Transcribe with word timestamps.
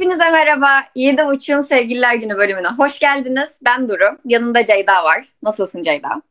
Hepinize 0.00 0.30
merhaba. 0.30 0.68
Yedi 0.94 1.24
Uç'un 1.24 1.60
Sevgililer 1.60 2.14
Günü 2.14 2.36
bölümüne 2.36 2.68
hoş 2.68 2.98
geldiniz. 2.98 3.60
Ben 3.64 3.88
Duru. 3.88 4.18
Yanında 4.24 4.64
Ceyda 4.64 5.04
var. 5.04 5.28
Nasılsın 5.42 5.82
Ceyda? 5.82 6.22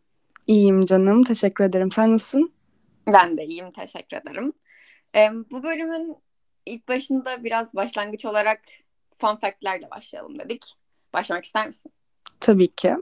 İyiyim 0.48 0.86
canım. 0.86 1.24
Teşekkür 1.24 1.64
ederim. 1.64 1.92
Sen 1.92 2.12
nasılsın? 2.12 2.52
Ben 3.08 3.38
de 3.38 3.46
iyiyim. 3.46 3.72
Teşekkür 3.72 4.18
ederim. 4.18 4.54
Ee, 5.16 5.30
bu 5.52 5.64
bölümün 5.64 6.16
ilk 6.66 6.88
başında 6.88 7.44
biraz 7.44 7.76
başlangıç 7.76 8.26
olarak 8.26 8.62
fun 9.18 9.36
fact'lerle 9.36 9.90
başlayalım 9.92 10.40
dedik. 10.40 10.76
Başlamak 11.14 11.44
ister 11.44 11.68
misin? 11.68 11.92
Tabii 12.40 12.68
ki. 12.68 12.96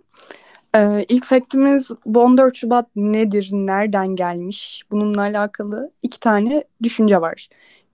Ee, 0.75 1.05
ilk 1.09 1.25
fact'imiz 1.25 1.91
bu 2.05 2.21
14 2.21 2.55
Şubat 2.55 2.87
nedir, 2.95 3.49
nereden 3.53 4.15
gelmiş? 4.15 4.83
Bununla 4.91 5.21
alakalı 5.21 5.91
iki 6.03 6.19
tane 6.19 6.63
düşünce 6.83 7.21
var. 7.21 7.47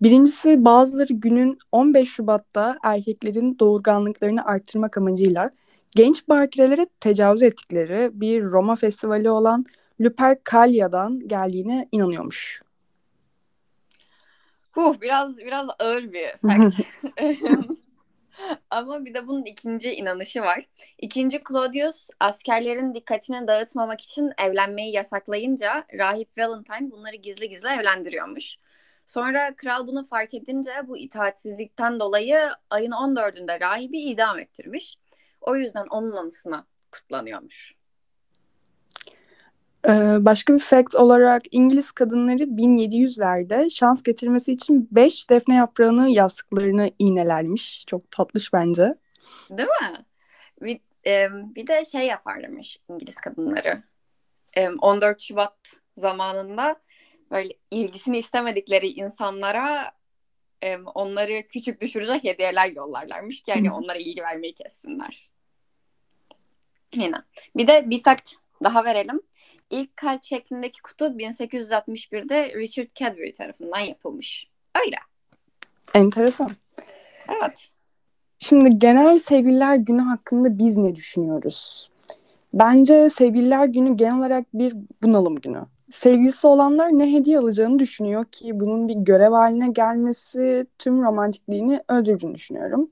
Birincisi 0.03 0.65
bazıları 0.65 1.13
günün 1.13 1.59
15 1.71 2.09
Şubat'ta 2.09 2.77
erkeklerin 2.83 3.59
doğurganlıklarını 3.59 4.45
arttırmak 4.45 4.97
amacıyla 4.97 5.51
genç 5.91 6.27
bakirelere 6.27 6.87
tecavüz 6.99 7.43
ettikleri 7.43 8.09
bir 8.13 8.43
Roma 8.43 8.75
festivali 8.75 9.29
olan 9.29 9.65
Lupercalia'dan 10.01 11.27
geldiğine 11.27 11.87
inanıyormuş. 11.91 12.61
Huh, 14.71 15.01
biraz 15.01 15.37
biraz 15.37 15.67
ağır 15.79 16.13
bir 16.13 16.27
fact. 16.27 16.79
Ama 18.69 19.05
bir 19.05 19.13
de 19.13 19.27
bunun 19.27 19.45
ikinci 19.45 19.93
inanışı 19.93 20.41
var. 20.41 20.65
İkinci 20.97 21.41
Claudius 21.49 22.09
askerlerin 22.19 22.95
dikkatini 22.95 23.47
dağıtmamak 23.47 24.01
için 24.01 24.31
evlenmeyi 24.37 24.93
yasaklayınca 24.93 25.85
rahip 25.99 26.37
Valentine 26.37 26.91
bunları 26.91 27.15
gizli 27.15 27.49
gizli 27.49 27.67
evlendiriyormuş. 27.67 28.57
Sonra 29.05 29.55
kral 29.55 29.87
bunu 29.87 30.03
fark 30.03 30.33
edince 30.33 30.71
bu 30.87 30.97
itaatsizlikten 30.97 31.99
dolayı 31.99 32.49
ayın 32.69 32.91
14'ünde 32.91 33.61
rahibi 33.61 33.99
idam 33.99 34.39
ettirmiş. 34.39 34.95
O 35.41 35.55
yüzden 35.55 35.85
onun 35.89 36.11
anısına 36.11 36.65
kutlanıyormuş. 36.91 37.75
Ee, 39.87 40.17
başka 40.19 40.53
bir 40.53 40.59
fact 40.59 40.95
olarak 40.95 41.41
İngiliz 41.51 41.91
kadınları 41.91 42.43
1700'lerde 42.43 43.69
şans 43.69 44.03
getirmesi 44.03 44.53
için 44.53 44.87
5 44.91 45.29
defne 45.29 45.55
yaprağını 45.55 46.09
yastıklarını 46.09 46.91
iğnelermiş. 46.99 47.85
Çok 47.87 48.11
tatlış 48.11 48.53
bence. 48.53 48.95
Değil 49.49 49.69
mi? 49.69 50.05
Bir, 50.61 50.79
e, 51.05 51.29
bir 51.55 51.67
de 51.67 51.85
şey 51.85 52.07
yaparlarmış 52.07 52.77
İngiliz 52.89 53.15
kadınları. 53.15 53.83
E, 54.57 54.69
14 54.69 55.21
Şubat 55.21 55.55
zamanında 55.95 56.75
böyle 57.33 57.53
ilgisini 57.71 58.17
istemedikleri 58.17 58.87
insanlara 58.87 59.91
e, 60.63 60.77
onları 60.77 61.47
küçük 61.47 61.81
düşürecek 61.81 62.23
hediyeler 62.23 62.69
yollarlarmış 62.69 63.41
ki 63.41 63.51
yani 63.51 63.71
onlara 63.71 63.97
ilgi 63.97 64.21
vermeyi 64.21 64.53
kessinler. 64.53 65.29
Yine. 66.95 67.15
Bir 67.55 67.67
de 67.67 67.89
bir 67.89 68.03
fact 68.03 68.33
daha 68.63 68.85
verelim. 68.85 69.21
İlk 69.69 69.97
kalp 69.97 70.23
şeklindeki 70.23 70.81
kutu 70.81 71.05
1861'de 71.05 72.53
Richard 72.53 72.87
Cadbury 72.95 73.33
tarafından 73.33 73.79
yapılmış. 73.79 74.47
Öyle. 74.85 74.95
Enteresan. 75.93 76.51
Evet. 77.29 77.69
Şimdi 78.39 78.79
genel 78.79 79.19
sevgililer 79.19 79.75
günü 79.75 80.01
hakkında 80.01 80.57
biz 80.57 80.77
ne 80.77 80.95
düşünüyoruz? 80.95 81.89
Bence 82.53 83.09
sevgililer 83.09 83.65
günü 83.65 83.97
genel 83.97 84.17
olarak 84.17 84.45
bir 84.53 84.75
bunalım 85.03 85.35
günü. 85.35 85.65
Sevgilisi 85.91 86.47
olanlar 86.47 86.89
ne 86.89 87.13
hediye 87.13 87.39
alacağını 87.39 87.79
düşünüyor 87.79 88.25
ki 88.25 88.59
bunun 88.59 88.87
bir 88.87 88.95
görev 88.95 89.31
haline 89.31 89.67
gelmesi 89.67 90.67
tüm 90.79 91.03
romantikliğini 91.03 91.83
öldürdüğünü 91.89 92.35
düşünüyorum. 92.35 92.91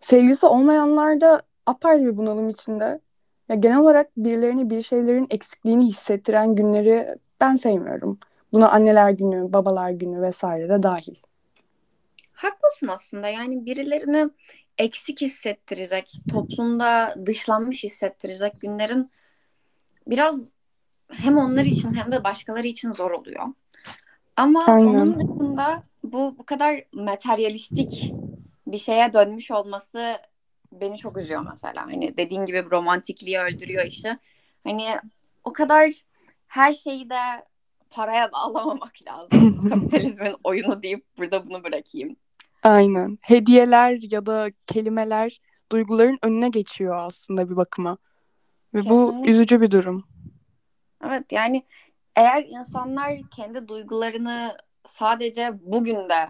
Sevgilisi 0.00 0.46
olmayanlar 0.46 1.20
da 1.20 1.42
apayrı 1.66 2.04
bir 2.04 2.16
bunalım 2.16 2.48
içinde. 2.48 3.00
Ya 3.48 3.56
genel 3.56 3.78
olarak 3.78 4.16
birilerine 4.16 4.70
bir 4.70 4.82
şeylerin 4.82 5.26
eksikliğini 5.30 5.86
hissettiren 5.86 6.54
günleri 6.54 7.16
ben 7.40 7.56
sevmiyorum. 7.56 8.18
Buna 8.52 8.70
anneler 8.70 9.10
günü, 9.10 9.52
babalar 9.52 9.90
günü 9.90 10.22
vesaire 10.22 10.68
de 10.68 10.82
dahil. 10.82 11.14
Haklısın 12.32 12.88
aslında. 12.88 13.28
Yani 13.28 13.66
birilerini 13.66 14.30
eksik 14.78 15.20
hissettirecek, 15.20 16.12
toplumda 16.30 17.14
dışlanmış 17.26 17.84
hissettirecek 17.84 18.60
günlerin 18.60 19.10
biraz 20.06 20.57
hem 21.12 21.38
onlar 21.38 21.64
için 21.64 21.94
hem 21.94 22.12
de 22.12 22.24
başkaları 22.24 22.66
için 22.66 22.92
zor 22.92 23.10
oluyor. 23.10 23.46
Ama 24.36 24.64
Aynen. 24.66 24.86
onun 24.86 25.14
dışında 25.14 25.82
bu 26.04 26.34
bu 26.38 26.46
kadar 26.46 26.84
materyalistik 26.92 28.12
bir 28.66 28.78
şeye 28.78 29.12
dönmüş 29.12 29.50
olması 29.50 30.16
beni 30.72 30.98
çok 30.98 31.16
üzüyor 31.16 31.46
mesela. 31.50 31.86
Hani 31.86 32.16
dediğin 32.16 32.44
gibi 32.44 32.64
romantikliği 32.70 33.38
öldürüyor 33.38 33.84
işte. 33.84 34.18
Hani 34.64 34.86
o 35.44 35.52
kadar 35.52 35.90
her 36.46 36.72
şeyi 36.72 37.10
de 37.10 37.44
paraya 37.90 38.32
bağlamamak 38.32 38.94
lazım. 39.06 39.68
Kapitalizmin 39.68 40.34
oyunu 40.44 40.82
deyip 40.82 41.04
burada 41.18 41.46
bunu 41.46 41.64
bırakayım. 41.64 42.16
Aynen. 42.62 43.18
Hediyeler 43.20 43.98
ya 44.10 44.26
da 44.26 44.50
kelimeler 44.66 45.40
duyguların 45.72 46.18
önüne 46.22 46.48
geçiyor 46.48 46.96
aslında 46.96 47.50
bir 47.50 47.56
bakıma. 47.56 47.98
Ve 48.74 48.80
Kesinlikle. 48.80 49.18
bu 49.18 49.26
üzücü 49.26 49.60
bir 49.60 49.70
durum. 49.70 50.04
Evet 51.04 51.32
yani 51.32 51.62
eğer 52.16 52.44
insanlar 52.48 53.12
kendi 53.30 53.68
duygularını 53.68 54.56
sadece 54.86 55.52
bugün 55.60 56.08
de 56.08 56.28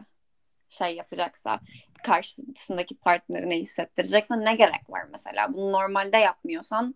şey 0.68 0.96
yapacaksa 0.96 1.60
karşısındaki 2.04 2.94
partnerine 2.94 3.56
hissettirecekse 3.56 4.40
ne 4.40 4.54
gerek 4.54 4.90
var 4.90 5.02
mesela? 5.10 5.54
Bunu 5.54 5.72
normalde 5.72 6.16
yapmıyorsan 6.16 6.94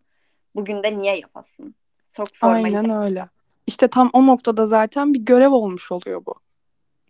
bugün 0.55 0.83
de 0.83 0.99
niye 0.99 1.19
yapasın? 1.19 1.75
Çok 2.17 2.29
formalite. 2.35 2.79
Aynen 2.79 2.91
öyle. 2.91 3.29
İşte 3.67 3.89
tam 3.89 4.11
o 4.13 4.27
noktada 4.27 4.67
zaten 4.67 5.15
bir 5.15 5.21
görev 5.21 5.51
olmuş 5.51 5.93
oluyor 5.93 6.27
bu. 6.27 6.35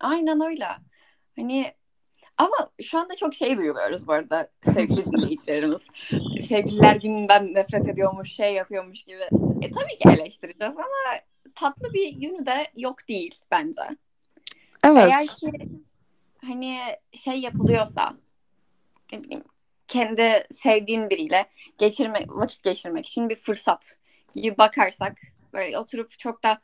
Aynen 0.01 0.41
öyle. 0.41 0.67
Hani 1.37 1.75
ama 2.39 2.71
şu 2.83 2.99
anda 2.99 3.17
çok 3.17 3.35
şey 3.35 3.57
duyuyoruz 3.57 4.07
bu 4.07 4.13
arada 4.13 4.49
sevgili 4.75 5.05
dinleyicilerimiz. 5.05 5.87
Sevgililer 6.49 6.97
gününden 6.97 7.55
nefret 7.55 7.89
ediyormuş, 7.89 8.33
şey 8.33 8.55
yapıyormuş 8.55 9.05
gibi. 9.05 9.29
E 9.63 9.71
tabii 9.71 9.99
ki 9.99 10.09
eleştireceğiz 10.09 10.79
ama 10.79 11.21
tatlı 11.55 11.93
bir 11.93 12.07
yönü 12.17 12.47
de 12.47 12.71
yok 12.77 13.09
değil 13.09 13.41
bence. 13.51 13.83
Evet. 14.85 15.05
Eğer 15.11 15.27
ki 15.27 15.53
hani 16.47 16.79
şey 17.13 17.41
yapılıyorsa 17.41 18.17
ne 19.13 19.23
bileyim 19.23 19.45
kendi 19.89 20.47
sevdiğin 20.51 21.11
biriyle 21.11 21.47
geçirme 21.79 22.25
vakit 22.29 22.63
geçirmek 22.63 23.07
için 23.07 23.29
bir 23.29 23.37
fırsat 23.37 23.99
gibi 24.35 24.59
bakarsak 24.59 25.19
böyle 25.53 25.79
oturup 25.79 26.19
çok 26.19 26.43
da 26.43 26.61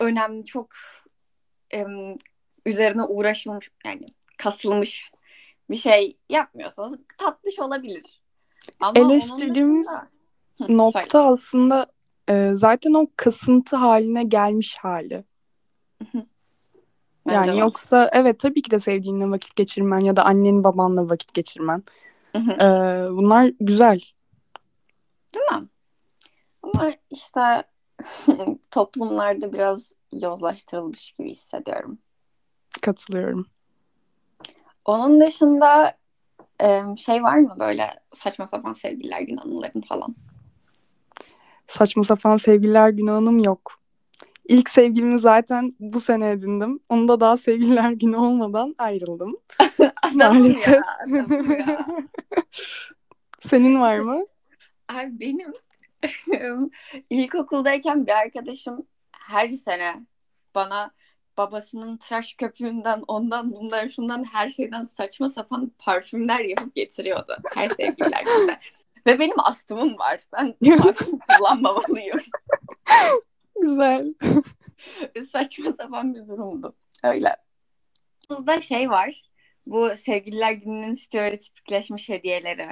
önemli 0.00 0.44
çok 0.44 0.68
em, 1.70 2.14
üzerine 2.66 3.02
uğraşılmış 3.02 3.70
yani 3.84 4.06
kasılmış 4.36 5.10
bir 5.70 5.76
şey 5.76 6.18
yapmıyorsanız 6.28 6.98
tatlış 7.18 7.58
olabilir. 7.58 8.20
Ama 8.80 9.00
Eleştirdiğimiz 9.00 9.88
dışında... 9.88 10.76
nokta 10.76 11.00
söyle. 11.18 11.18
aslında 11.18 11.86
e, 12.28 12.50
zaten 12.54 12.94
o 12.94 13.06
kasıntı 13.16 13.76
haline 13.76 14.24
gelmiş 14.24 14.76
hali. 14.76 15.24
yani 17.26 17.52
var. 17.52 17.58
yoksa 17.58 18.10
evet 18.12 18.38
tabii 18.38 18.62
ki 18.62 18.70
de 18.70 18.78
sevdiğinle 18.78 19.30
vakit 19.30 19.56
geçirmen 19.56 20.00
ya 20.00 20.16
da 20.16 20.24
annenin 20.24 20.64
babanla 20.64 21.10
vakit 21.10 21.34
geçirmen. 21.34 21.82
e, 22.34 22.68
bunlar 23.10 23.52
güzel. 23.60 24.00
Değil 25.34 25.60
mi? 25.60 25.68
Ama 26.62 26.92
işte 27.10 27.62
toplumlarda 28.70 29.52
biraz 29.52 29.92
yozlaştırılmış 30.12 31.12
gibi 31.12 31.30
hissediyorum. 31.30 31.98
Katılıyorum. 32.82 33.46
Onun 34.86 35.20
dışında 35.20 35.96
şey 36.96 37.22
var 37.22 37.38
mı 37.38 37.56
böyle 37.58 37.90
saçma 38.12 38.46
sapan 38.46 38.72
sevgililer 38.72 39.20
gün 39.20 39.36
anıların 39.36 39.80
falan? 39.80 40.16
Saçma 41.66 42.04
sapan 42.04 42.36
sevgililer 42.36 42.88
günü 42.88 43.10
anım 43.10 43.38
yok. 43.38 43.80
İlk 44.48 44.70
sevgilimi 44.70 45.18
zaten 45.18 45.74
bu 45.80 46.00
sene 46.00 46.30
edindim. 46.30 46.80
Onu 46.88 47.08
da 47.08 47.20
daha 47.20 47.36
sevgililer 47.36 47.90
günü 47.90 48.16
olmadan 48.16 48.74
ayrıldım. 48.78 49.36
Maalesef. 50.14 50.68
Ya, 50.68 50.84
ya. 51.58 51.86
Senin 53.40 53.80
var 53.80 53.98
mı? 53.98 54.26
Ay 54.88 55.20
benim 55.20 55.52
ilkokuldayken 57.10 58.06
bir 58.06 58.12
arkadaşım 58.12 58.86
her 59.12 59.48
sene 59.48 60.06
bana 60.54 60.90
babasının 61.38 61.96
tıraş 61.96 62.34
köpüğünden 62.34 63.02
ondan 63.08 63.52
bundan 63.52 63.88
şundan 63.88 64.24
her 64.24 64.48
şeyden 64.48 64.82
saçma 64.82 65.28
sapan 65.28 65.72
parfümler 65.78 66.40
yapıp 66.40 66.74
getiriyordu 66.74 67.36
her 67.54 67.68
sevgililer 67.68 68.22
günde. 68.24 68.58
Ve 69.06 69.18
benim 69.18 69.40
astımım 69.40 69.98
var. 69.98 70.20
Ben 70.32 70.54
parfüm 70.78 71.18
kullanmamalıyım. 71.18 72.20
Güzel. 73.60 74.14
saçma 75.24 75.72
sapan 75.72 76.14
bir 76.14 76.28
durumdu. 76.28 76.74
Öyle. 77.02 77.36
Buzda 78.30 78.60
şey 78.60 78.90
var. 78.90 79.22
bu 79.66 79.90
sevgililer 79.96 80.52
gününün 80.52 80.92
stereotipleşmiş 80.92 82.08
hediyeleri. 82.08 82.68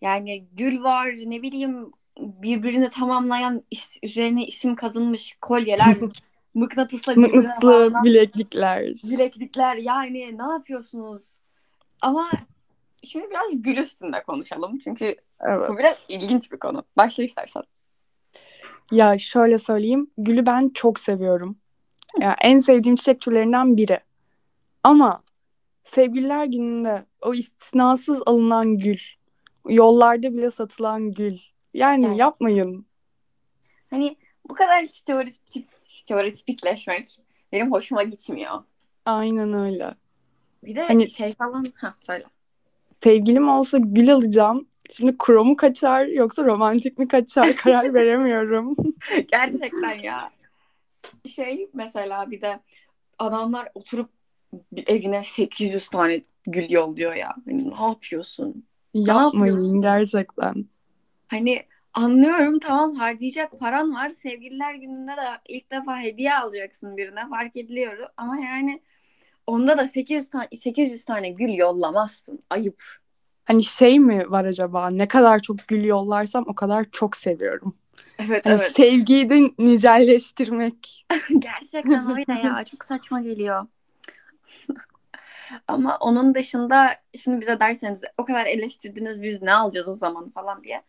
Yani 0.00 0.48
gül 0.52 0.82
var 0.82 1.06
ne 1.06 1.42
bileyim 1.42 1.92
birbirini 2.18 2.88
tamamlayan 2.88 3.62
is- 3.74 3.98
üzerine 4.02 4.46
isim 4.46 4.74
kazınmış 4.74 5.36
kolyeler, 5.40 5.96
mıknatısla 6.56 7.14
Mıknatıslı 7.14 7.92
bileklikler. 8.04 8.82
bileklikler 8.86 9.76
yani 9.76 10.38
ne 10.38 10.52
yapıyorsunuz? 10.52 11.38
Ama 12.02 12.30
şimdi 13.04 13.30
biraz 13.30 13.62
gül 13.62 13.76
üstünde 13.76 14.22
konuşalım 14.22 14.78
çünkü 14.78 15.16
Evet. 15.40 15.70
bu 15.70 15.78
biraz 15.78 16.04
ilginç 16.08 16.52
bir 16.52 16.56
konu. 16.56 16.84
Başla 16.96 17.22
istersen. 17.24 17.62
Ya 18.92 19.18
şöyle 19.18 19.58
söyleyeyim. 19.58 20.10
Gülü 20.18 20.46
ben 20.46 20.68
çok 20.68 21.00
seviyorum. 21.00 21.58
Ya 22.20 22.36
en 22.42 22.58
sevdiğim 22.58 22.96
çiçek 22.96 23.20
türlerinden 23.20 23.76
biri. 23.76 24.00
Ama 24.82 25.22
sevgililer 25.82 26.44
gününde 26.44 27.06
o 27.22 27.34
istisnasız 27.34 28.22
alınan 28.26 28.78
gül. 28.78 28.98
Yollarda 29.68 30.32
bile 30.32 30.50
satılan 30.50 31.12
gül. 31.12 31.38
Yani 31.74 32.06
Evet. 32.06 32.18
yapmayın. 32.18 32.86
Hani 33.90 34.16
bu 34.48 34.54
kadar 34.54 34.86
stereotip, 34.86 35.68
stereotipikleşmek 35.96 37.18
benim 37.52 37.72
hoşuma 37.72 38.02
gitmiyor. 38.02 38.62
Aynen 39.06 39.52
öyle. 39.52 39.94
Bir 40.64 40.76
de 40.76 40.82
Hani- 40.82 41.10
şey 41.10 41.34
falan 41.34 41.66
ha 41.74 41.94
söyle. 42.00 42.24
Sevgilim 43.02 43.48
olsa 43.48 43.78
gül 43.78 44.14
alacağım. 44.14 44.66
Şimdi 44.90 45.18
kromu 45.18 45.56
kaçar 45.56 46.06
yoksa 46.06 46.44
romantik 46.44 46.98
mi 46.98 47.08
kaçar 47.08 47.56
karar 47.56 47.94
veremiyorum. 47.94 48.74
Gerçekten 49.30 49.98
ya. 49.98 50.30
Şey 51.26 51.70
mesela 51.74 52.30
bir 52.30 52.40
de 52.40 52.60
adamlar 53.18 53.68
oturup 53.74 54.10
evine 54.86 55.22
800 55.24 55.88
tane 55.88 56.22
gül 56.46 56.70
yolluyor 56.70 57.14
ya. 57.14 57.34
Hani 57.44 57.70
ne 57.70 57.84
yapıyorsun? 57.84 58.66
Yapmayın 58.94 59.52
yapıyorsun? 59.52 59.82
gerçekten. 59.82 60.64
Hani 61.28 61.62
anlıyorum 61.96 62.58
tamam 62.58 62.94
harcayacak 62.94 63.60
paran 63.60 63.94
var. 63.94 64.08
Sevgililer 64.10 64.74
gününde 64.74 65.12
de 65.12 65.22
ilk 65.48 65.70
defa 65.70 66.00
hediye 66.00 66.34
alacaksın 66.34 66.96
birine 66.96 67.28
fark 67.28 67.56
ediliyor. 67.56 68.08
Ama 68.16 68.36
yani 68.40 68.82
onda 69.46 69.78
da 69.78 69.88
800 69.88 70.28
tane 70.28 70.48
800 70.56 71.04
tane 71.04 71.30
gül 71.30 71.54
yollamazsın. 71.54 72.42
Ayıp. 72.50 72.82
Hani 73.44 73.64
şey 73.64 74.00
mi 74.00 74.30
var 74.30 74.44
acaba? 74.44 74.90
Ne 74.90 75.08
kadar 75.08 75.38
çok 75.38 75.68
gül 75.68 75.84
yollarsam 75.84 76.44
o 76.48 76.54
kadar 76.54 76.86
çok 76.92 77.16
seviyorum. 77.16 77.76
Evet 78.18 78.46
Hani 78.46 78.58
evet. 78.60 78.76
sevgiyi 78.76 79.28
de 79.28 79.50
nicelleştirmek. 79.58 81.06
Gerçekten 81.38 82.10
öyle 82.10 82.48
ya. 82.48 82.64
Çok 82.64 82.84
saçma 82.84 83.20
geliyor. 83.20 83.66
Ama 85.68 85.96
onun 86.00 86.34
dışında 86.34 86.96
şimdi 87.18 87.40
bize 87.40 87.60
derseniz 87.60 88.04
o 88.18 88.24
kadar 88.24 88.46
eleştirdiniz 88.46 89.22
biz 89.22 89.42
ne 89.42 89.52
alacağız 89.52 89.88
o 89.88 89.94
zaman 89.94 90.30
falan 90.30 90.64
diye. 90.64 90.82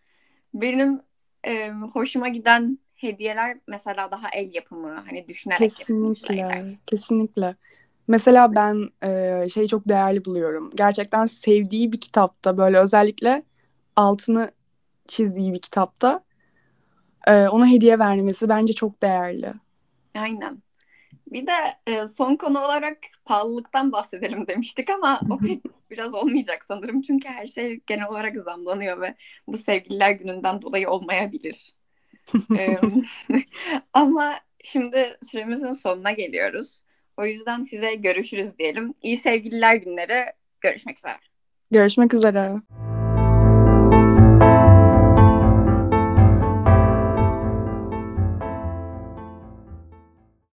Benim 0.54 1.02
e, 1.48 1.70
hoşuma 1.70 2.28
giden 2.28 2.80
hediyeler 2.96 3.58
mesela 3.68 4.12
daha 4.12 4.30
el 4.30 4.54
yapımı 4.54 5.04
hani 5.10 5.28
düşünerek 5.28 5.60
Kesinlikle, 5.60 6.66
kesinlikle. 6.88 7.56
Mesela 8.08 8.56
ben 8.56 8.90
e, 9.04 9.50
şeyi 9.50 9.68
çok 9.68 9.90
değerli 9.90 10.26
buluyorum. 10.26 10.72
Gerçekten 10.76 11.26
sevdiği 11.26 11.92
bir 11.92 12.02
kitapta 12.02 12.58
böyle 12.58 12.80
özellikle 12.80 13.44
altını 13.96 14.52
çizdiği 15.08 15.54
bir 15.54 15.60
kitapta 15.60 16.24
e, 17.28 17.48
ona 17.48 17.68
hediye 17.68 18.00
vermesi 18.00 18.50
bence 18.50 18.74
çok 18.74 19.02
değerli. 19.02 19.54
Aynen. 20.16 20.64
Bir 21.32 21.48
de 21.48 21.52
e, 21.88 22.08
son 22.08 22.36
konu 22.36 22.60
olarak 22.60 22.98
pahalılıktan 23.26 23.92
bahsedelim 23.92 24.48
demiştik 24.48 24.90
ama 24.90 25.20
o 25.30 25.38
pek 25.48 25.64
biraz 25.92 26.14
olmayacak 26.14 26.66
sanırım. 26.66 27.02
Çünkü 27.02 27.28
her 27.28 27.48
şey 27.48 27.80
genel 27.88 28.08
olarak 28.08 28.36
zamlanıyor 28.36 29.02
ve 29.02 29.16
bu 29.48 29.58
sevgililer 29.58 30.12
gününden 30.12 30.62
dolayı 30.62 30.90
olmayabilir. 30.90 31.74
Ama 33.94 34.40
şimdi 34.64 35.18
süremizin 35.22 35.72
sonuna 35.72 36.12
geliyoruz. 36.12 36.82
O 37.18 37.26
yüzden 37.26 37.64
size 37.64 37.96
görüşürüz 37.96 38.58
diyelim. 38.58 38.94
İyi 39.02 39.18
sevgililer 39.18 39.76
günleri. 39.76 40.26
Görüşmek 40.62 40.98
üzere. 40.98 41.18
Görüşmek 41.72 42.14
üzere. 42.14 42.62